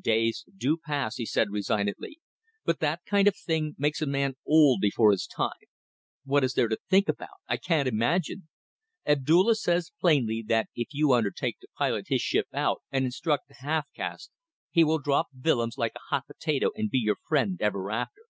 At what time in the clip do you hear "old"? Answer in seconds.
4.46-4.80